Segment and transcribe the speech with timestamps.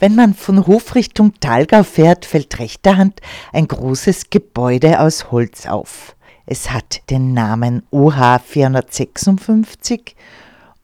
[0.00, 3.20] Wenn man von Hof Richtung Talgau fährt, fällt rechter Hand
[3.52, 6.16] ein großes Gebäude aus Holz auf.
[6.46, 10.16] Es hat den Namen OH 456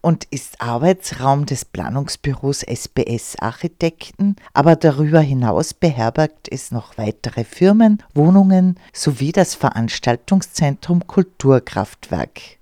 [0.03, 8.03] und ist Arbeitsraum des Planungsbüros SBS Architekten, aber darüber hinaus beherbergt es noch weitere Firmen,
[8.13, 12.56] Wohnungen sowie das Veranstaltungszentrum Kulturkraftwerk.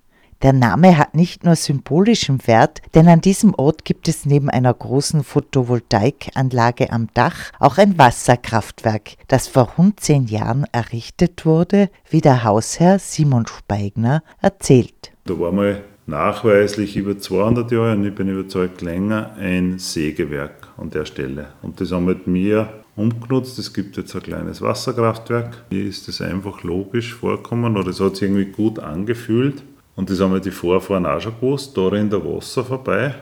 [0.44, 4.74] Der Name hat nicht nur symbolischen Wert, denn an diesem Ort gibt es neben einer
[4.74, 12.20] großen Photovoltaikanlage am Dach auch ein Wasserkraftwerk, das vor rund zehn Jahren errichtet wurde, wie
[12.20, 15.12] der Hausherr Simon Speigner erzählt.
[15.24, 20.90] Da war mal nachweislich über 200 Jahre und ich bin überzeugt länger ein Sägewerk an
[20.90, 21.54] der Stelle.
[21.62, 23.58] Und das haben halt wir umgenutzt.
[23.58, 25.64] Es gibt jetzt ein kleines Wasserkraftwerk.
[25.70, 29.62] Mir ist das einfach logisch vorgekommen oder es hat sich irgendwie gut angefühlt.
[29.96, 33.14] Und das haben wir die Vorfahren auch schon gewusst, da rennt der Wasser vorbei.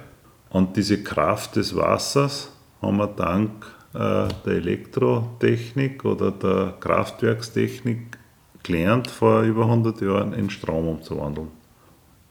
[0.51, 2.51] Und diese Kraft des Wassers
[2.81, 3.51] haben wir dank
[3.95, 8.19] äh, der Elektrotechnik oder der Kraftwerkstechnik
[8.63, 11.49] gelernt, vor über 100 Jahren in Strom umzuwandeln.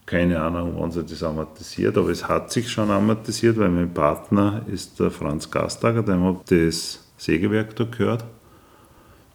[0.06, 4.64] Keine Ahnung, wann sich das amortisiert, aber es hat sich schon amortisiert, weil mein Partner
[4.67, 8.26] ist der Franz Gastager, dem habe das Sägewerk da gehört.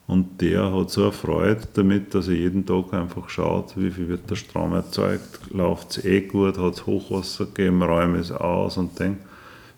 [0.07, 4.09] Und der hat so eine Freude damit, dass er jeden Tag einfach schaut, wie viel
[4.09, 8.77] wird der Strom erzeugt, läuft es eh gut, hat es Hochwasser gegeben, räume es aus
[8.77, 9.23] und denkt,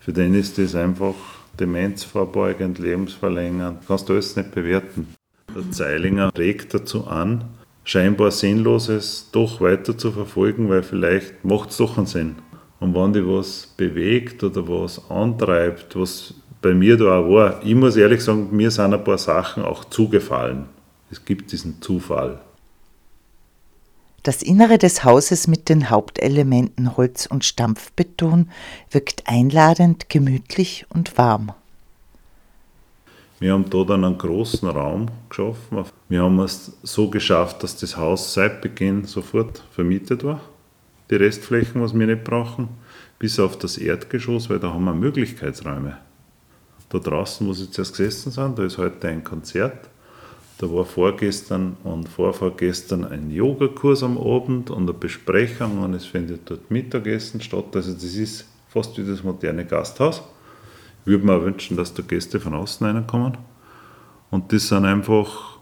[0.01, 1.15] für den ist das einfach
[1.59, 5.09] demenzvorbeugend, lebensverlängernd, kannst du alles nicht bewerten.
[5.55, 7.45] Der Zeilinger regt dazu an,
[7.85, 12.37] scheinbar Sinnloses doch weiter zu verfolgen, weil vielleicht macht es doch einen Sinn.
[12.81, 17.75] Und wenn dich was bewegt oder was antreibt, was bei mir da auch war, ich
[17.75, 20.67] muss ehrlich sagen, mir sind ein paar Sachen auch zugefallen.
[21.11, 22.41] Es gibt diesen Zufall.
[24.25, 28.51] Das Innere des Hauses mit den Hauptelementen Holz und Stampfbeton
[28.91, 31.53] wirkt einladend, gemütlich und warm.
[33.39, 35.85] Wir haben da dann einen großen Raum geschaffen.
[36.09, 40.41] Wir haben es so geschafft, dass das Haus seit Beginn sofort vermietet war.
[41.09, 42.69] Die Restflächen, was wir nicht brauchen,
[43.21, 45.97] bis auf das Erdgeschoss, weil da haben wir Möglichkeitsräume
[46.89, 49.89] da draußen, wo sie zuerst gesessen sind, da ist heute ein Konzert.
[50.59, 56.51] Da war vorgestern und vorvorgestern ein Yogakurs am Abend und eine Besprechung und es findet
[56.51, 57.67] dort Mittagessen statt.
[57.75, 60.23] Also das ist fast wie das moderne Gasthaus.
[61.03, 63.39] Ich würde mir auch wünschen, dass da Gäste von außen reinkommen.
[64.31, 65.59] Und das sind einfach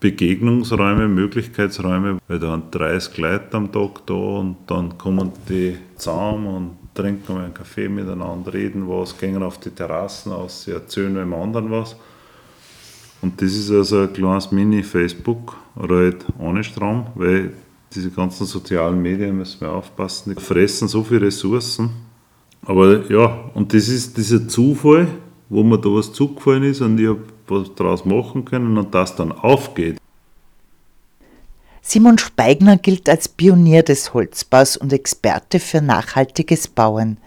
[0.00, 6.46] Begegnungsräume, Möglichkeitsräume, weil da sind 30 Leute am Tag da und dann kommen die zusammen
[6.46, 11.16] und trinken wir einen Kaffee miteinander, reden was, gehen auf die Terrassen aus, sie erzählen
[11.16, 11.96] einem anderen was.
[13.22, 17.52] Und das ist also ein kleines Mini-Facebook oder halt ohne Strom, weil
[17.94, 21.90] diese ganzen sozialen Medien müssen wir aufpassen, die fressen so viele Ressourcen.
[22.64, 25.06] Aber ja, und das ist dieser Zufall,
[25.48, 29.14] wo mir da was zugefallen ist und ich habe was daraus machen können und das
[29.14, 29.98] dann aufgeht.
[31.88, 37.18] Simon Speigner gilt als Pionier des Holzbaus und Experte für nachhaltiges Bauen.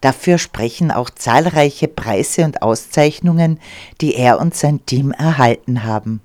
[0.00, 3.58] Dafür sprechen auch zahlreiche Preise und Auszeichnungen,
[4.00, 6.20] die er und sein Team erhalten haben.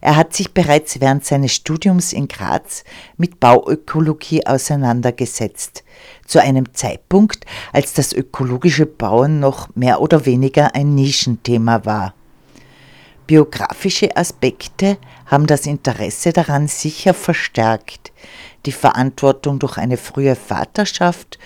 [0.00, 2.82] Er hat sich bereits während seines Studiums in Graz
[3.16, 5.84] mit Bauökologie auseinandergesetzt,
[6.26, 12.14] zu einem Zeitpunkt, als das ökologische Bauen noch mehr oder weniger ein Nischenthema war.
[13.28, 14.96] Biografische Aspekte
[15.26, 18.10] haben das Interesse daran sicher verstärkt,
[18.64, 21.38] die Verantwortung durch eine frühe Vaterschaft,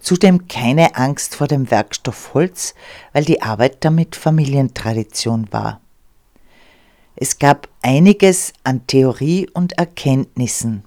[0.00, 2.74] zudem keine Angst vor dem Werkstoff Holz,
[3.12, 5.80] weil die Arbeit damit Familientradition war.
[7.14, 10.82] Es gab einiges an Theorie und Erkenntnissen,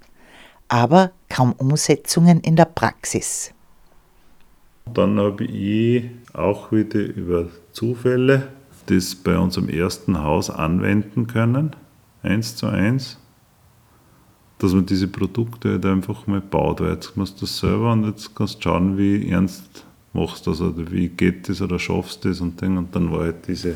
[0.68, 3.54] aber kaum Umsetzungen in der Praxis.
[4.94, 8.50] Dann habe ich auch wieder über Zufälle
[8.86, 11.76] das bei unserem ersten Haus anwenden können,
[12.24, 13.18] eins zu eins,
[14.60, 18.06] dass man diese Produkte halt einfach mal baut, weil jetzt machst du das selber und
[18.06, 22.24] jetzt kannst du schauen, wie ernst machst du das oder wie geht das oder schaffst
[22.24, 22.78] du das und, Ding.
[22.78, 23.76] und dann war halt diese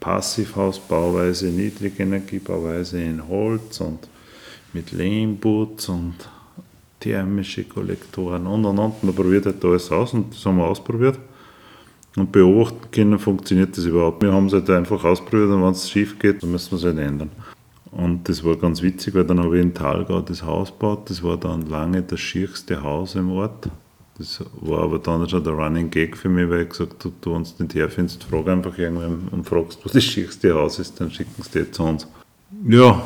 [0.00, 4.08] Passivhausbauweise, Niedrigenergiebauweise in Holz und
[4.72, 6.14] mit Lehmputz und
[6.98, 9.04] thermische Kollektoren und und und.
[9.04, 11.18] Man probiert halt alles aus und das haben wir ausprobiert
[12.16, 14.22] und beobachten können, funktioniert das überhaupt.
[14.22, 16.84] Wir haben es halt einfach ausprobiert und wenn es schief geht, dann müssen wir es
[16.84, 17.30] halt ändern.
[17.92, 21.10] Und das war ganz witzig, weil dann habe ich in Talgau das Haus gebaut.
[21.10, 23.68] Das war dann lange das schierste Haus im Ort.
[24.16, 27.30] Das war aber dann schon der Running Gag für mich, weil ich gesagt habe, du,
[27.30, 31.42] du nicht herfindest, frag einfach irgendwann und fragst, wo das schierste Haus ist, dann schicken
[31.42, 32.06] sie dir zu uns.
[32.68, 33.02] Ja,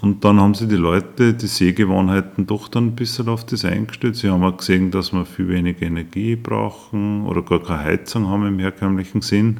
[0.00, 4.14] Und dann haben sich die Leute die Sehgewohnheiten doch dann ein bisschen auf das eingestellt.
[4.14, 8.46] Sie haben auch gesehen, dass wir viel weniger Energie brauchen oder gar keine Heizung haben
[8.46, 9.58] im herkömmlichen Sinn.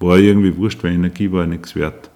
[0.00, 2.10] War irgendwie wurscht, weil Energie war ja nichts wert.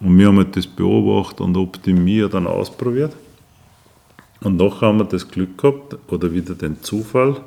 [0.00, 3.16] Und wir haben halt das beobachtet und optimiert dann ausprobiert.
[4.40, 7.40] Und nachher haben wir das Glück gehabt, oder wieder den Zufall,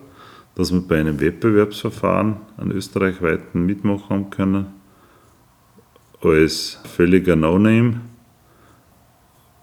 [0.56, 4.68] dass wir bei einem Wettbewerbsverfahren einen österreichweiten mitmachen können,
[6.22, 8.02] als völliger No-Name.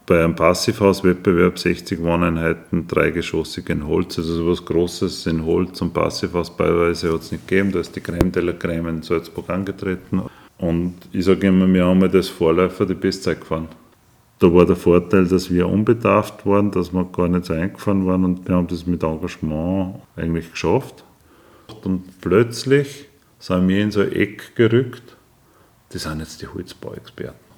[0.07, 5.93] Bei einem Passivhauswettbewerb 60 Wohneinheiten, dreigeschossig in Holz, also so was Großes in Holz und
[5.93, 7.73] Passivhaus beiweise hat es nicht gegeben.
[7.73, 10.23] Da ist die Creme de la Creme in Salzburg angetreten.
[10.57, 13.69] Und ich sage immer, wir haben das Vorläufer die Bestzeit gefahren.
[14.39, 18.25] Da war der Vorteil, dass wir unbedarft waren, dass wir gar nicht so eingefahren waren
[18.25, 21.05] und wir haben das mit Engagement eigentlich geschafft.
[21.85, 23.09] Und plötzlich
[23.39, 25.18] sind wir in so ein Eck gerückt.
[25.91, 27.49] Das sind jetzt die Holzbauexperten.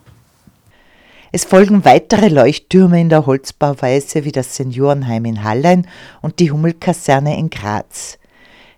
[1.33, 5.87] Es folgen weitere Leuchttürme in der Holzbauweise wie das Seniorenheim in Hallein
[6.23, 8.19] und die Hummelkaserne in Graz.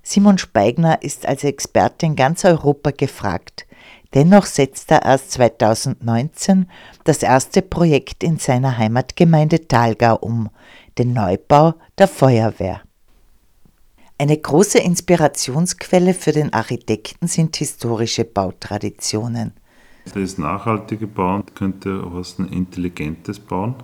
[0.02, 3.66] Simon Speigner ist als Experte in ganz Europa gefragt.
[4.14, 6.69] Dennoch setzt er erst 2019
[7.04, 10.50] das erste Projekt in seiner Heimatgemeinde Talgau um,
[10.99, 12.82] den Neubau der Feuerwehr.
[14.22, 19.52] Eine große Inspirationsquelle für den Architekten sind historische Bautraditionen.
[20.14, 23.74] Das nachhaltige Bauen könnte heißen intelligentes Bauen.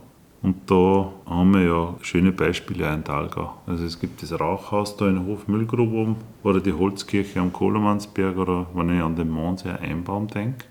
[0.40, 3.55] Und da haben wir ja schöne Beispiele in Talgau.
[3.67, 8.37] Also es gibt das Rauchhaus da in der Hofmüllgrube oben oder die Holzkirche am Kohlemannsberg
[8.37, 10.67] oder wenn ich an den Mondsee Einbaum denke.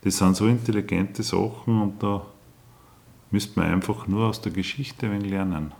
[0.00, 2.24] Das sind so intelligente Sachen und da
[3.30, 5.74] müsste man einfach nur aus der Geschichte ein lernen.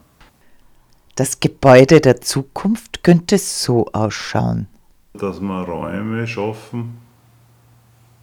[1.18, 4.68] Das Gebäude der Zukunft könnte so ausschauen.
[5.14, 6.98] Dass wir Räume schaffen,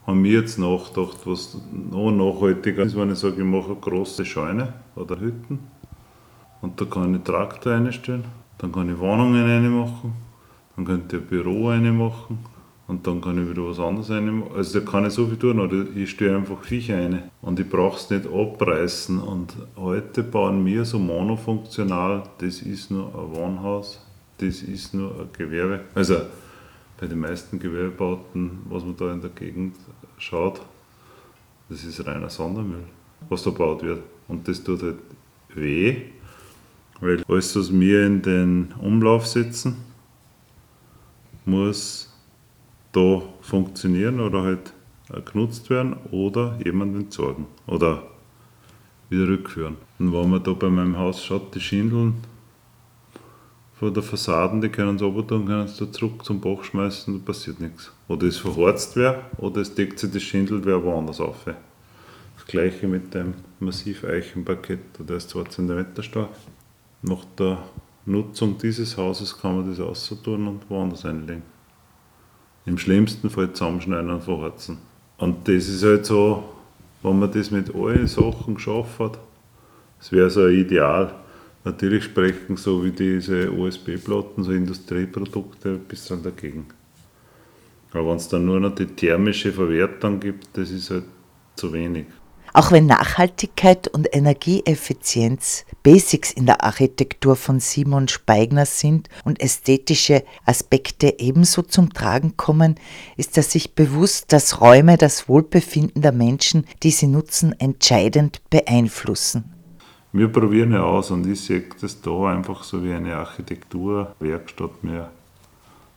[0.06, 4.24] haben wir jetzt nachgedacht, was noch nachhaltiger ist, wenn ich sage, ich mache eine große
[4.24, 5.58] Scheune oder Hütten
[6.62, 8.24] und da kann ich Traktor einstellen,
[8.56, 10.14] dann kann ich Wohnungen reinmachen,
[10.74, 12.38] dann könnte ich ein Büro reinmachen
[12.88, 14.54] und dann kann ich wieder was anderes reinmachen.
[14.54, 17.68] Also da kann ich so viel tun, oder ich stelle einfach Viecher rein und ich
[17.68, 24.04] brauche es nicht abreißen und heute bauen wir so monofunktional, das ist nur ein Wohnhaus,
[24.38, 25.80] das ist nur ein Gewerbe.
[25.94, 26.16] Also
[26.98, 29.76] bei den meisten Gewerbebauten, was man da in der Gegend
[30.18, 30.60] schaut,
[31.68, 32.84] das ist reiner Sondermüll,
[33.28, 34.02] was da gebaut wird.
[34.28, 34.98] Und das tut halt
[35.54, 35.96] weh,
[37.00, 39.76] weil alles, was wir in den Umlauf setzen,
[41.44, 42.12] muss
[42.96, 44.72] da funktionieren oder halt
[45.30, 48.02] genutzt werden oder jemand entsorgen oder
[49.10, 49.76] wieder rückführen.
[49.98, 52.14] Und wenn man da bei meinem Haus schaut, die Schindeln,
[53.78, 57.26] von der Fassaden, die können sie runter können sie da zurück zum Bach schmeißen und
[57.26, 57.92] passiert nichts.
[58.08, 61.44] Oder es verhorzt wer, oder es deckt sich das Schindel wer woanders auf.
[61.44, 66.30] Das gleiche mit dem Massiveichenparkett, der ist 2 cm stark.
[67.02, 67.58] Nach der
[68.06, 71.42] Nutzung dieses Hauses kann man das auszutun und woanders einlegen.
[72.66, 74.78] Im schlimmsten Fall zusammenschneiden und verhorzen.
[75.18, 76.44] Und das ist halt so,
[77.02, 79.18] wenn man das mit allen Sachen geschafft hat,
[79.98, 81.14] das wäre so ein Ideal.
[81.64, 86.66] Natürlich sprechen so wie diese OSB-Platten, so Industrieprodukte, ein bisschen dagegen.
[87.92, 91.04] Aber wenn es dann nur noch die thermische Verwertung gibt, das ist halt
[91.54, 92.06] zu wenig.
[92.56, 100.24] Auch wenn Nachhaltigkeit und Energieeffizienz Basics in der Architektur von Simon Speigner sind und ästhetische
[100.46, 102.76] Aspekte ebenso zum Tragen kommen,
[103.18, 109.52] ist er sich bewusst, dass Räume das Wohlbefinden der Menschen, die sie nutzen, entscheidend beeinflussen.
[110.12, 114.70] Wir probieren ja aus und ich sehe das da einfach so wie eine Architekturwerkstatt.
[114.80, 115.10] Wir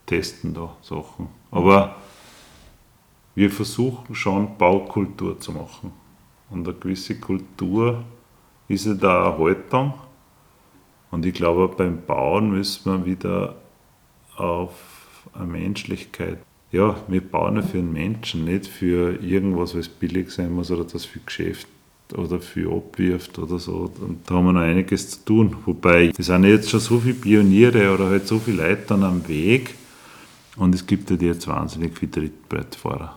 [0.05, 1.29] testen da Sachen.
[1.51, 1.95] Aber
[3.33, 5.93] wir versuchen schon Baukultur zu machen.
[6.49, 8.03] Und eine gewisse Kultur
[8.67, 9.93] ist ja da eine Haltung.
[11.11, 13.55] Und ich glaube, beim Bauen müssen wir wieder
[14.35, 14.73] auf
[15.33, 16.39] eine Menschlichkeit.
[16.71, 20.83] Ja, wir bauen ja für einen Menschen, nicht für irgendwas, was billig sein muss oder
[20.83, 21.67] das für Geschäft
[22.15, 23.91] oder viel abwirft oder so.
[23.99, 25.55] Und da haben wir noch einiges zu tun.
[25.65, 29.27] Wobei, es sind jetzt schon so viele Pioniere oder halt so viele Leute dann am
[29.27, 29.75] Weg
[30.57, 33.15] und es gibt ja jetzt wahnsinnig viele Trittbrettfahrer.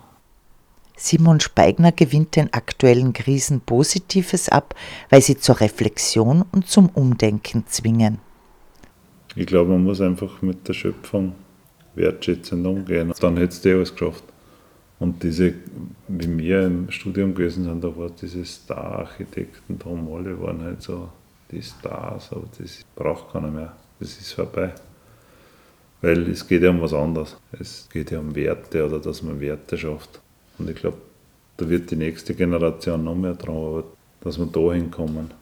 [0.96, 4.74] Simon Speigner gewinnt den aktuellen Krisen Positives ab,
[5.10, 8.18] weil sie zur Reflexion und zum Umdenken zwingen.
[9.34, 11.32] Ich glaube, man muss einfach mit der Schöpfung
[11.94, 13.12] wertschätzend umgehen.
[13.20, 14.24] Dann hättest du alles geschafft.
[14.98, 15.54] Und diese,
[16.06, 21.08] wie wir im Studium gewesen sind, da war diese Star-Architekten, drum alle waren halt so
[21.50, 23.76] die Stars, aber das braucht keiner mehr.
[23.98, 24.72] Das ist vorbei.
[26.00, 27.36] Weil es geht ja um was anderes.
[27.52, 30.21] Es geht ja um Werte oder dass man Werte schafft.
[30.62, 30.98] Und ich glaube,
[31.56, 33.88] da wird die nächste Generation noch mehr dran arbeiten,
[34.20, 35.32] dass wir da hinkommen.